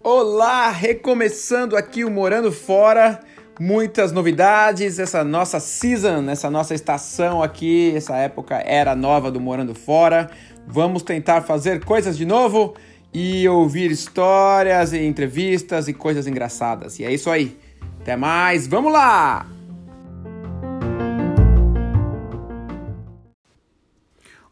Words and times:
Olá, 0.00 0.70
recomeçando 0.70 1.76
aqui 1.76 2.04
o 2.04 2.10
Morando 2.10 2.52
Fora, 2.52 3.20
muitas 3.58 4.12
novidades, 4.12 5.00
essa 5.00 5.24
nossa 5.24 5.58
season, 5.58 6.30
essa 6.30 6.48
nossa 6.48 6.74
estação 6.74 7.42
aqui, 7.42 7.92
essa 7.96 8.16
época 8.16 8.56
era 8.64 8.94
nova 8.94 9.32
do 9.32 9.40
Morando 9.40 9.74
Fora. 9.74 10.30
Vamos 10.64 11.02
tentar 11.02 11.42
fazer 11.42 11.84
coisas 11.84 12.16
de 12.16 12.24
novo 12.24 12.74
e 13.12 13.48
ouvir 13.48 13.90
histórias 13.90 14.92
e 14.92 15.04
entrevistas 15.04 15.88
e 15.88 15.92
coisas 15.92 16.26
engraçadas. 16.28 17.00
E 17.00 17.04
é 17.04 17.12
isso 17.12 17.28
aí. 17.28 17.58
Até 18.00 18.16
mais, 18.16 18.66
vamos 18.66 18.92
lá! 18.92 19.57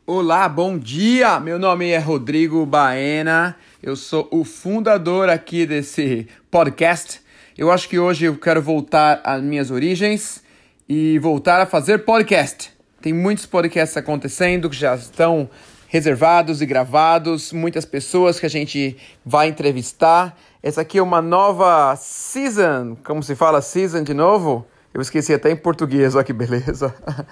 Olá, 0.08 0.48
bom 0.48 0.78
dia! 0.78 1.40
Meu 1.40 1.58
nome 1.58 1.90
é 1.90 1.98
Rodrigo 1.98 2.64
Baena, 2.64 3.56
eu 3.82 3.96
sou 3.96 4.28
o 4.30 4.44
fundador 4.44 5.28
aqui 5.28 5.66
desse 5.66 6.28
podcast. 6.48 7.20
Eu 7.58 7.72
acho 7.72 7.88
que 7.88 7.98
hoje 7.98 8.26
eu 8.26 8.38
quero 8.38 8.62
voltar 8.62 9.20
às 9.24 9.42
minhas 9.42 9.68
origens 9.68 10.44
e 10.88 11.18
voltar 11.18 11.60
a 11.60 11.66
fazer 11.66 12.04
podcast. 12.04 12.72
Tem 13.02 13.12
muitos 13.12 13.46
podcasts 13.46 13.96
acontecendo 13.96 14.70
que 14.70 14.76
já 14.76 14.94
estão 14.94 15.50
reservados 15.88 16.62
e 16.62 16.66
gravados, 16.66 17.52
muitas 17.52 17.84
pessoas 17.84 18.38
que 18.38 18.46
a 18.46 18.50
gente 18.50 18.96
vai 19.24 19.48
entrevistar. 19.48 20.38
Essa 20.62 20.82
aqui 20.82 20.98
é 20.98 21.02
uma 21.02 21.20
nova 21.20 21.96
season, 21.96 22.96
como 23.04 23.24
se 23.24 23.34
fala 23.34 23.60
season 23.60 24.04
de 24.04 24.14
novo? 24.14 24.64
Eu 24.94 25.02
esqueci 25.02 25.34
até 25.34 25.50
em 25.50 25.56
português, 25.56 26.14
olha 26.14 26.22
que 26.22 26.32
beleza. 26.32 26.94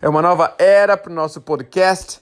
É 0.00 0.08
uma 0.08 0.22
nova 0.22 0.54
era 0.58 0.96
para 0.96 1.10
o 1.10 1.14
nosso 1.14 1.40
podcast. 1.40 2.20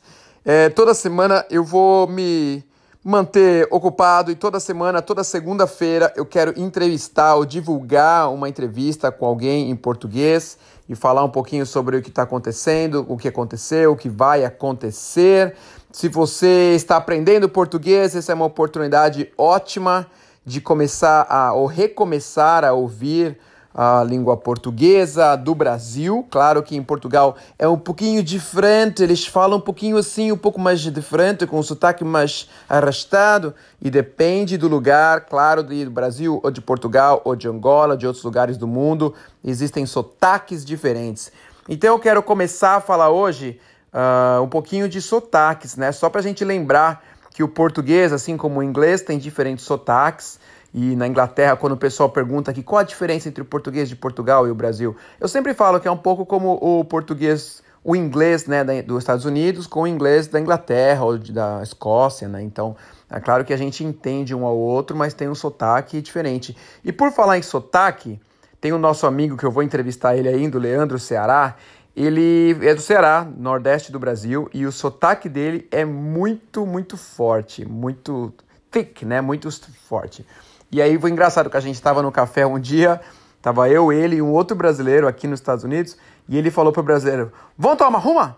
É, 0.48 0.68
toda 0.68 0.94
semana 0.94 1.44
eu 1.50 1.64
vou 1.64 2.06
me 2.06 2.64
manter 3.02 3.66
ocupado 3.68 4.30
e 4.30 4.36
toda 4.36 4.60
semana, 4.60 5.02
toda 5.02 5.24
segunda-feira, 5.24 6.12
eu 6.14 6.24
quero 6.24 6.54
entrevistar 6.56 7.34
ou 7.34 7.44
divulgar 7.44 8.32
uma 8.32 8.48
entrevista 8.48 9.10
com 9.10 9.26
alguém 9.26 9.68
em 9.68 9.74
português 9.74 10.56
e 10.88 10.94
falar 10.94 11.24
um 11.24 11.28
pouquinho 11.28 11.66
sobre 11.66 11.96
o 11.96 12.02
que 12.02 12.10
está 12.10 12.22
acontecendo, 12.22 13.04
o 13.08 13.16
que 13.16 13.26
aconteceu, 13.26 13.90
o 13.90 13.96
que 13.96 14.08
vai 14.08 14.44
acontecer. 14.44 15.56
Se 15.90 16.08
você 16.08 16.74
está 16.76 16.96
aprendendo 16.96 17.48
português, 17.48 18.14
essa 18.14 18.30
é 18.30 18.34
uma 18.36 18.46
oportunidade 18.46 19.28
ótima 19.36 20.06
de 20.44 20.60
começar 20.60 21.26
a 21.28 21.54
ou 21.54 21.66
recomeçar 21.66 22.64
a 22.64 22.72
ouvir 22.72 23.36
a 23.78 24.02
língua 24.02 24.38
portuguesa 24.38 25.36
do 25.36 25.54
Brasil. 25.54 26.26
Claro 26.30 26.62
que 26.62 26.74
em 26.74 26.82
Portugal 26.82 27.36
é 27.58 27.68
um 27.68 27.76
pouquinho 27.76 28.22
diferente, 28.22 29.02
eles 29.02 29.26
falam 29.26 29.58
um 29.58 29.60
pouquinho 29.60 29.98
assim, 29.98 30.32
um 30.32 30.36
pouco 30.36 30.58
mais 30.58 30.80
diferente, 30.80 31.46
com 31.46 31.58
um 31.58 31.62
sotaque 31.62 32.02
mais 32.02 32.48
arrastado, 32.66 33.54
e 33.82 33.90
depende 33.90 34.56
do 34.56 34.66
lugar, 34.66 35.26
claro, 35.26 35.62
do 35.62 35.90
Brasil 35.90 36.40
ou 36.42 36.50
de 36.50 36.62
Portugal 36.62 37.20
ou 37.22 37.36
de 37.36 37.46
Angola, 37.46 37.98
de 37.98 38.06
outros 38.06 38.24
lugares 38.24 38.56
do 38.56 38.66
mundo, 38.66 39.12
existem 39.44 39.84
sotaques 39.84 40.64
diferentes. 40.64 41.30
Então 41.68 41.94
eu 41.94 41.98
quero 41.98 42.22
começar 42.22 42.76
a 42.76 42.80
falar 42.80 43.10
hoje 43.10 43.60
uh, 43.92 44.40
um 44.42 44.48
pouquinho 44.48 44.88
de 44.88 45.02
sotaques, 45.02 45.76
né? 45.76 45.92
Só 45.92 46.08
para 46.08 46.20
a 46.20 46.24
gente 46.24 46.44
lembrar 46.46 47.04
que 47.30 47.42
o 47.42 47.48
português, 47.48 48.14
assim 48.14 48.38
como 48.38 48.60
o 48.60 48.62
inglês, 48.62 49.02
tem 49.02 49.18
diferentes 49.18 49.66
sotaques. 49.66 50.38
E 50.76 50.94
na 50.94 51.08
Inglaterra, 51.08 51.56
quando 51.56 51.72
o 51.72 51.76
pessoal 51.78 52.10
pergunta 52.10 52.50
aqui 52.50 52.62
qual 52.62 52.80
a 52.80 52.82
diferença 52.82 53.30
entre 53.30 53.40
o 53.40 53.46
português 53.46 53.88
de 53.88 53.96
Portugal 53.96 54.46
e 54.46 54.50
o 54.50 54.54
Brasil, 54.54 54.94
eu 55.18 55.26
sempre 55.26 55.54
falo 55.54 55.80
que 55.80 55.88
é 55.88 55.90
um 55.90 55.96
pouco 55.96 56.26
como 56.26 56.52
o 56.60 56.84
português, 56.84 57.62
o 57.82 57.96
inglês 57.96 58.46
né, 58.46 58.62
dos 58.82 58.98
Estados 58.98 59.24
Unidos 59.24 59.66
com 59.66 59.84
o 59.84 59.86
inglês 59.86 60.26
da 60.26 60.38
Inglaterra 60.38 61.02
ou 61.02 61.16
da 61.16 61.62
Escócia, 61.62 62.28
né? 62.28 62.42
Então, 62.42 62.76
é 63.08 63.18
claro 63.18 63.42
que 63.42 63.54
a 63.54 63.56
gente 63.56 63.82
entende 63.82 64.34
um 64.34 64.44
ao 64.44 64.54
outro, 64.54 64.94
mas 64.94 65.14
tem 65.14 65.30
um 65.30 65.34
sotaque 65.34 66.02
diferente. 66.02 66.54
E 66.84 66.92
por 66.92 67.10
falar 67.10 67.38
em 67.38 67.42
sotaque, 67.42 68.20
tem 68.60 68.74
o 68.74 68.78
nosso 68.78 69.06
amigo 69.06 69.34
que 69.34 69.46
eu 69.46 69.50
vou 69.50 69.62
entrevistar 69.62 70.14
ele 70.14 70.28
ainda, 70.28 70.58
o 70.58 70.60
Leandro 70.60 70.98
Ceará. 70.98 71.56
Ele 71.96 72.54
é 72.60 72.74
do 72.74 72.82
Ceará, 72.82 73.26
nordeste 73.38 73.90
do 73.90 73.98
Brasil, 73.98 74.46
e 74.52 74.66
o 74.66 74.72
sotaque 74.72 75.26
dele 75.26 75.66
é 75.70 75.86
muito, 75.86 76.66
muito 76.66 76.98
forte, 76.98 77.64
muito 77.64 78.30
thick, 78.70 79.06
né? 79.06 79.22
Muito 79.22 79.50
forte. 79.88 80.22
E 80.70 80.82
aí 80.82 80.98
foi 80.98 81.10
engraçado 81.10 81.48
que 81.48 81.56
a 81.56 81.60
gente 81.60 81.76
estava 81.76 82.02
no 82.02 82.10
café 82.10 82.46
um 82.46 82.58
dia, 82.58 83.00
tava 83.40 83.68
eu, 83.68 83.92
ele 83.92 84.16
e 84.16 84.22
um 84.22 84.32
outro 84.32 84.56
brasileiro 84.56 85.06
aqui 85.06 85.26
nos 85.26 85.40
Estados 85.40 85.64
Unidos, 85.64 85.96
e 86.28 86.36
ele 86.36 86.50
falou 86.50 86.72
pro 86.72 86.82
brasileiro: 86.82 87.32
"Vamos 87.56 87.78
tomar 87.78 88.06
uma?" 88.06 88.36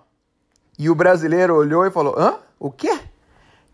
E 0.79 0.91
o 0.91 0.95
brasileiro 0.95 1.55
olhou 1.57 1.87
e 1.87 1.91
falou: 1.91 2.15
"Hã? 2.19 2.37
O 2.59 2.71
quê?" 2.71 2.99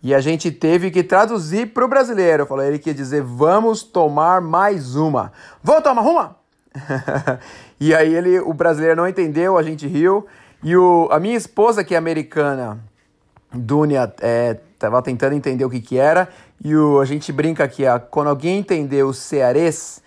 E 0.03 0.15
a 0.15 0.21
gente 0.21 0.51
teve 0.51 0.91
que 0.91 1.03
traduzir 1.03 1.73
pro 1.73 1.89
brasileiro. 1.89 2.47
Falou, 2.47 2.65
ele 2.65 2.79
quer 2.79 2.95
dizer: 2.95 3.23
"Vamos 3.23 3.83
tomar 3.83 4.41
mais 4.41 4.97
uma." 4.97 5.33
"Vamos 5.63 5.83
tomar 5.83 6.03
uma?" 6.03 6.37
e 7.81 7.95
aí 7.95 8.15
ele, 8.15 8.41
o 8.41 8.53
brasileiro 8.53 8.97
não 8.97 9.09
entendeu, 9.09 9.57
a 9.57 9.63
gente 9.63 9.87
riu. 9.87 10.27
E 10.63 10.77
o, 10.77 11.09
a 11.11 11.21
minha 11.21 11.37
esposa, 11.37 11.85
que 11.85 11.95
é 11.95 11.99
americana, 11.99 12.79
Dunia, 13.53 14.13
é, 14.21 14.59
tava 14.85 15.03
tentando 15.03 15.35
entender 15.35 15.65
o 15.65 15.71
que 15.71 15.81
que 15.81 15.99
era. 15.99 16.29
E 16.63 16.75
o, 16.77 17.01
a 17.01 17.05
gente 17.05 17.33
brinca 17.33 17.65
aqui, 17.65 17.87
ó, 17.87 17.99
quando 17.99 18.29
alguém 18.29 18.59
entender 18.59 19.03
o 19.03 19.13
cearês, 19.13 20.03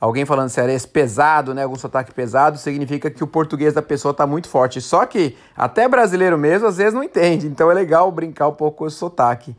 alguém 0.00 0.24
falando 0.24 0.48
cearês 0.48 0.86
pesado, 0.86 1.54
né, 1.54 1.64
algum 1.64 1.76
sotaque 1.76 2.12
pesado, 2.12 2.58
significa 2.58 3.10
que 3.10 3.22
o 3.22 3.26
português 3.26 3.74
da 3.74 3.82
pessoa 3.82 4.12
está 4.12 4.26
muito 4.26 4.48
forte. 4.48 4.80
Só 4.80 5.04
que 5.06 5.36
até 5.56 5.86
brasileiro 5.86 6.38
mesmo 6.38 6.66
às 6.66 6.78
vezes 6.78 6.94
não 6.94 7.02
entende, 7.02 7.46
então 7.46 7.70
é 7.70 7.74
legal 7.74 8.10
brincar 8.10 8.48
um 8.48 8.54
pouco 8.54 8.78
com 8.78 8.84
o 8.84 8.90
sotaque. 8.90 9.54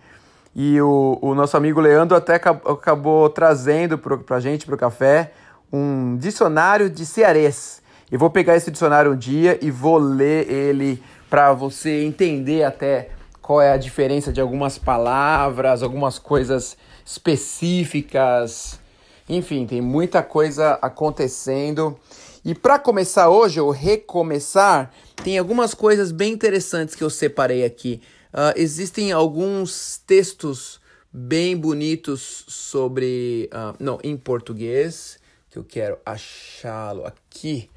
E 0.55 0.79
o, 0.81 1.17
o 1.21 1.33
nosso 1.33 1.57
amigo 1.57 1.79
Leandro 1.79 2.15
até 2.15 2.35
acabou, 2.35 2.73
acabou 2.73 3.29
trazendo 3.29 3.97
para 3.97 4.37
a 4.37 4.39
gente, 4.39 4.65
para 4.65 4.75
o 4.75 4.77
café, 4.77 5.31
um 5.71 6.15
dicionário 6.17 6.89
de 6.89 7.05
cearês. 7.05 7.81
Eu 8.11 8.19
vou 8.19 8.29
pegar 8.29 8.55
esse 8.55 8.69
dicionário 8.69 9.11
um 9.11 9.17
dia 9.17 9.57
e 9.61 9.71
vou 9.71 9.97
ler 9.97 10.47
ele 10.51 11.01
para 11.29 11.51
você 11.51 12.03
entender 12.03 12.63
até 12.63 13.09
qual 13.43 13.61
é 13.61 13.73
a 13.73 13.77
diferença 13.77 14.31
de 14.31 14.39
algumas 14.39 14.77
palavras, 14.77 15.83
algumas 15.83 16.17
coisas 16.17 16.77
específicas. 17.05 18.79
Enfim, 19.27 19.67
tem 19.67 19.81
muita 19.81 20.23
coisa 20.23 20.79
acontecendo. 20.81 21.99
E 22.45 22.55
para 22.55 22.79
começar 22.79 23.29
hoje, 23.29 23.59
ou 23.59 23.69
recomeçar, 23.69 24.93
tem 25.23 25.37
algumas 25.37 25.73
coisas 25.73 26.09
bem 26.09 26.31
interessantes 26.31 26.95
que 26.95 27.03
eu 27.03 27.09
separei 27.09 27.65
aqui. 27.65 28.01
Uh, 28.33 28.55
existem 28.55 29.11
alguns 29.11 30.01
textos 30.07 30.79
bem 31.11 31.57
bonitos 31.57 32.45
sobre. 32.47 33.49
Uh, 33.53 33.75
não, 33.77 33.99
em 34.05 34.15
português, 34.15 35.19
que 35.51 35.59
eu 35.59 35.65
quero 35.65 35.97
achá-lo 36.05 37.05
aqui. 37.05 37.69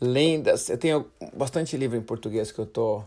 Lendas. 0.00 0.68
Eu 0.68 0.78
tenho 0.78 1.06
bastante 1.36 1.76
livro 1.76 1.96
em 1.96 2.02
português 2.02 2.52
que 2.52 2.60
eu 2.60 2.66
tô 2.66 3.02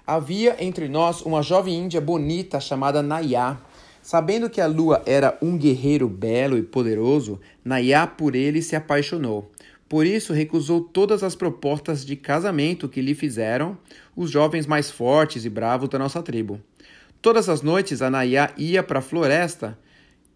Havia 0.05 0.57
entre 0.59 0.89
nós 0.89 1.21
uma 1.21 1.41
jovem 1.41 1.75
índia 1.75 2.01
bonita 2.01 2.59
chamada 2.59 3.01
Nayá. 3.01 3.57
Sabendo 4.01 4.49
que 4.49 4.59
a 4.59 4.67
lua 4.67 5.01
era 5.05 5.37
um 5.41 5.57
guerreiro 5.57 6.09
belo 6.09 6.57
e 6.57 6.61
poderoso, 6.61 7.39
Nayá 7.63 8.05
por 8.05 8.35
ele 8.35 8.61
se 8.61 8.75
apaixonou. 8.75 9.49
Por 9.87 10.05
isso 10.05 10.33
recusou 10.33 10.81
todas 10.81 11.23
as 11.23 11.35
propostas 11.35 12.05
de 12.05 12.15
casamento 12.15 12.89
que 12.89 13.01
lhe 13.01 13.15
fizeram 13.15 13.77
os 14.15 14.29
jovens 14.29 14.67
mais 14.67 14.91
fortes 14.91 15.45
e 15.45 15.49
bravos 15.49 15.87
da 15.87 15.97
nossa 15.97 16.21
tribo. 16.21 16.59
Todas 17.21 17.47
as 17.47 17.61
noites 17.61 18.01
a 18.01 18.09
Nayá 18.09 18.51
ia 18.57 18.83
para 18.83 18.99
a 18.99 19.01
floresta 19.01 19.77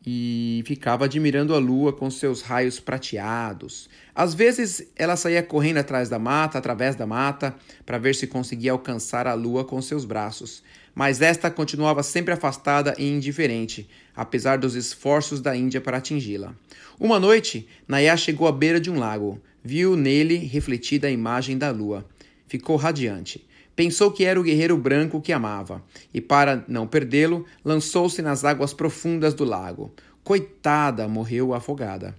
e 0.05 0.61
ficava 0.65 1.05
admirando 1.05 1.55
a 1.55 1.59
lua 1.59 1.93
com 1.93 2.09
seus 2.11 2.41
raios 2.41 2.79
prateados. 2.79 3.89
Às 4.13 4.33
vezes 4.33 4.91
ela 4.95 5.15
saía 5.15 5.41
correndo 5.41 5.77
atrás 5.77 6.09
da 6.09 6.19
mata, 6.19 6.57
através 6.57 6.95
da 6.95 7.07
mata, 7.07 7.55
para 7.85 7.97
ver 7.97 8.13
se 8.13 8.27
conseguia 8.27 8.73
alcançar 8.73 9.27
a 9.27 9.33
lua 9.33 9.63
com 9.63 9.81
seus 9.81 10.03
braços. 10.03 10.61
Mas 10.93 11.21
esta 11.21 11.49
continuava 11.49 12.03
sempre 12.03 12.33
afastada 12.33 12.93
e 12.97 13.09
indiferente, 13.09 13.89
apesar 14.15 14.57
dos 14.57 14.75
esforços 14.75 15.41
da 15.41 15.55
Índia 15.55 15.81
para 15.81 15.97
atingi-la. 15.97 16.53
Uma 16.99 17.19
noite, 17.19 17.67
Nayá 17.87 18.15
chegou 18.15 18.47
à 18.47 18.51
beira 18.51 18.79
de 18.79 18.91
um 18.91 18.99
lago. 18.99 19.41
Viu 19.63 19.95
nele 19.95 20.35
refletida 20.35 21.07
a 21.07 21.11
imagem 21.11 21.57
da 21.57 21.71
lua. 21.71 22.05
Ficou 22.47 22.75
radiante. 22.75 23.43
Pensou 23.75 24.11
que 24.11 24.23
era 24.23 24.39
o 24.39 24.43
guerreiro 24.43 24.77
branco 24.77 25.21
que 25.21 25.33
amava, 25.33 25.83
e 26.13 26.21
para 26.21 26.63
não 26.67 26.85
perdê-lo, 26.85 27.45
lançou-se 27.65 28.21
nas 28.21 28.45
águas 28.45 28.73
profundas 28.73 29.33
do 29.33 29.43
lago. 29.43 29.91
Coitada, 30.23 31.07
morreu 31.07 31.53
afogada. 31.53 32.15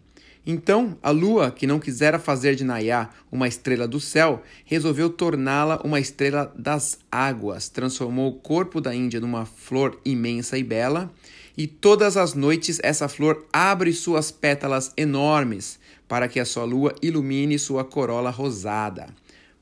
Então, 0.46 0.98
a 1.02 1.10
lua, 1.10 1.50
que 1.50 1.66
não 1.66 1.80
quisera 1.80 2.18
fazer 2.18 2.54
de 2.54 2.64
Nayá 2.64 3.08
uma 3.32 3.48
estrela 3.48 3.88
do 3.88 3.98
céu, 3.98 4.42
resolveu 4.64 5.08
torná-la 5.08 5.80
uma 5.82 5.98
estrela 5.98 6.52
das 6.54 6.98
águas. 7.10 7.70
Transformou 7.70 8.28
o 8.28 8.34
corpo 8.34 8.78
da 8.78 8.94
Índia 8.94 9.20
numa 9.20 9.46
flor 9.46 9.98
imensa 10.04 10.58
e 10.58 10.62
bela, 10.62 11.10
e 11.56 11.66
todas 11.66 12.16
as 12.16 12.34
noites 12.34 12.78
essa 12.82 13.08
flor 13.08 13.46
abre 13.52 13.92
suas 13.92 14.30
pétalas 14.30 14.92
enormes 14.96 15.78
para 16.06 16.28
que 16.28 16.38
a 16.38 16.44
sua 16.44 16.64
lua 16.64 16.94
ilumine 17.00 17.58
sua 17.58 17.84
corola 17.84 18.28
rosada. 18.28 19.06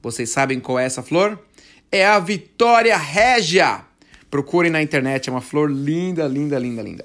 Vocês 0.03 0.31
sabem 0.31 0.59
qual 0.59 0.81
é 0.81 0.85
essa 0.85 1.03
flor? 1.03 1.39
É 1.93 2.07
a 2.07 2.19
Vitória 2.19 2.97
Régia. 2.97 3.83
Procurem 4.31 4.71
na 4.71 4.81
internet, 4.81 5.29
é 5.29 5.33
uma 5.33 5.43
flor 5.43 5.71
linda, 5.71 6.27
linda, 6.27 6.59
linda, 6.59 6.81
linda. 6.81 7.05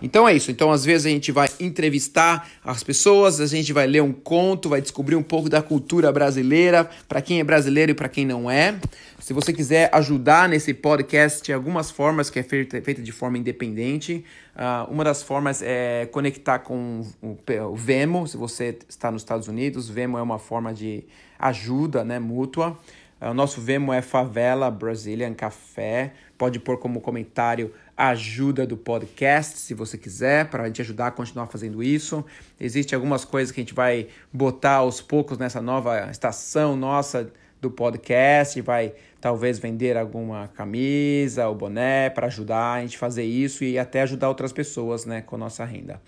Então 0.00 0.28
é 0.28 0.34
isso. 0.34 0.52
Então, 0.52 0.70
às 0.70 0.84
vezes, 0.84 1.06
a 1.06 1.10
gente 1.10 1.32
vai 1.32 1.48
entrevistar 1.58 2.48
as 2.64 2.84
pessoas, 2.84 3.40
a 3.40 3.46
gente 3.46 3.72
vai 3.72 3.84
ler 3.84 4.00
um 4.00 4.12
conto, 4.12 4.68
vai 4.68 4.80
descobrir 4.80 5.16
um 5.16 5.22
pouco 5.22 5.48
da 5.48 5.60
cultura 5.60 6.12
brasileira, 6.12 6.88
para 7.08 7.20
quem 7.20 7.40
é 7.40 7.44
brasileiro 7.44 7.90
e 7.90 7.94
para 7.94 8.08
quem 8.08 8.24
não 8.24 8.48
é. 8.48 8.76
Se 9.18 9.32
você 9.32 9.52
quiser 9.52 9.90
ajudar 9.92 10.48
nesse 10.48 10.72
podcast, 10.72 11.42
tem 11.42 11.52
algumas 11.52 11.90
formas 11.90 12.30
que 12.30 12.38
é 12.38 12.44
feita, 12.44 12.80
feita 12.80 13.02
de 13.02 13.10
forma 13.10 13.36
independente. 13.36 14.24
Uh, 14.54 14.92
uma 14.92 15.02
das 15.02 15.20
formas 15.20 15.60
é 15.60 16.06
conectar 16.06 16.60
com 16.60 17.04
o, 17.20 17.36
o 17.72 17.76
Vemo, 17.76 18.28
se 18.28 18.36
você 18.36 18.78
está 18.88 19.10
nos 19.10 19.22
Estados 19.22 19.48
Unidos. 19.48 19.88
Vemo 19.88 20.16
é 20.16 20.22
uma 20.22 20.38
forma 20.38 20.72
de 20.72 21.04
ajuda 21.40 22.04
né, 22.04 22.20
mútua. 22.20 22.78
O 23.20 23.34
nosso 23.34 23.60
Vemo 23.60 23.92
é 23.92 24.00
Favela 24.00 24.70
Brazilian 24.70 25.34
Café. 25.34 26.12
Pode 26.36 26.60
pôr 26.60 26.78
como 26.78 27.00
comentário 27.00 27.74
a 27.96 28.10
ajuda 28.10 28.64
do 28.64 28.76
podcast, 28.76 29.58
se 29.58 29.74
você 29.74 29.98
quiser, 29.98 30.48
para 30.48 30.62
a 30.62 30.66
gente 30.66 30.80
ajudar 30.82 31.08
a 31.08 31.10
continuar 31.10 31.48
fazendo 31.48 31.82
isso. 31.82 32.24
Existem 32.60 32.94
algumas 32.94 33.24
coisas 33.24 33.50
que 33.50 33.60
a 33.60 33.64
gente 33.64 33.74
vai 33.74 34.06
botar 34.32 34.74
aos 34.74 35.00
poucos 35.00 35.36
nessa 35.36 35.60
nova 35.60 36.08
estação 36.12 36.76
nossa 36.76 37.28
do 37.60 37.72
podcast. 37.72 38.60
Vai 38.60 38.94
talvez 39.20 39.58
vender 39.58 39.96
alguma 39.96 40.46
camisa 40.46 41.48
ou 41.48 41.56
boné 41.56 42.10
para 42.10 42.28
ajudar 42.28 42.74
a 42.74 42.80
gente 42.82 42.94
a 42.94 43.00
fazer 43.00 43.24
isso 43.24 43.64
e 43.64 43.80
até 43.80 44.02
ajudar 44.02 44.28
outras 44.28 44.52
pessoas 44.52 45.04
né, 45.04 45.22
com 45.22 45.36
nossa 45.36 45.64
renda. 45.64 46.00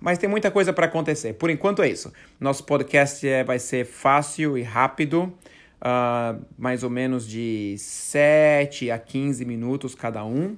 Mas 0.00 0.18
tem 0.18 0.28
muita 0.28 0.50
coisa 0.50 0.72
para 0.72 0.86
acontecer. 0.86 1.34
Por 1.34 1.48
enquanto 1.48 1.80
é 1.80 1.88
isso. 1.88 2.12
Nosso 2.40 2.64
podcast 2.64 3.26
é, 3.26 3.44
vai 3.44 3.60
ser 3.60 3.86
fácil 3.86 4.58
e 4.58 4.62
rápido 4.62 5.32
uh, 5.80 6.44
mais 6.58 6.82
ou 6.82 6.90
menos 6.90 7.26
de 7.26 7.76
7 7.78 8.90
a 8.90 8.98
15 8.98 9.44
minutos 9.44 9.94
cada 9.94 10.24
um. 10.24 10.56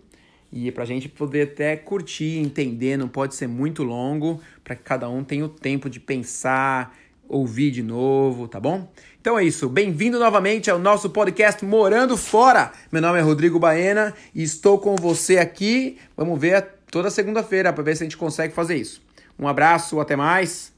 E 0.50 0.72
para 0.72 0.84
a 0.84 0.86
gente 0.86 1.08
poder 1.08 1.48
até 1.48 1.76
curtir, 1.76 2.38
entender, 2.38 2.96
não 2.96 3.08
pode 3.08 3.34
ser 3.34 3.46
muito 3.46 3.82
longo, 3.82 4.40
para 4.64 4.74
que 4.74 4.82
cada 4.82 5.08
um 5.08 5.22
tenha 5.22 5.44
o 5.44 5.48
tempo 5.48 5.90
de 5.90 6.00
pensar, 6.00 6.96
ouvir 7.28 7.70
de 7.70 7.82
novo, 7.82 8.48
tá 8.48 8.58
bom? 8.58 8.90
Então 9.20 9.38
é 9.38 9.44
isso. 9.44 9.68
Bem-vindo 9.68 10.18
novamente 10.18 10.70
ao 10.70 10.78
nosso 10.78 11.10
podcast 11.10 11.62
Morando 11.64 12.16
Fora. 12.16 12.72
Meu 12.90 13.02
nome 13.02 13.18
é 13.18 13.22
Rodrigo 13.22 13.58
Baena 13.58 14.14
e 14.34 14.42
estou 14.42 14.78
com 14.78 14.96
você 14.96 15.36
aqui. 15.36 15.98
Vamos 16.16 16.40
ver 16.40 16.66
toda 16.90 17.10
segunda-feira 17.10 17.70
para 17.70 17.84
ver 17.84 17.96
se 17.96 18.02
a 18.02 18.06
gente 18.06 18.16
consegue 18.16 18.54
fazer 18.54 18.76
isso. 18.76 19.02
Um 19.38 19.46
abraço, 19.46 20.00
até 20.00 20.16
mais. 20.16 20.77